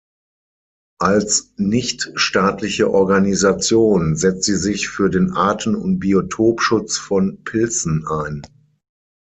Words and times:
Als 0.99 1.53
nichtstaatliche 1.57 2.89
Organisation 2.89 4.15
setzt 4.15 4.45
sie 4.45 4.55
sich 4.55 4.89
für 4.89 5.11
den 5.11 5.29
Arten- 5.33 5.75
und 5.75 5.99
Biotopschutz 5.99 6.97
von 6.97 7.43
Pilzen 7.43 8.07
ein. 8.07 8.41